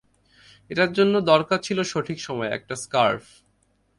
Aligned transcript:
এটার 0.69 0.91
জন্য 0.93 1.13
দরকার 1.21 1.59
ছিল 1.59 1.79
সঠিক 1.83 2.17
সময়, 2.21 2.49
একটা 2.49 2.75
স্কার্ফ। 2.75 3.25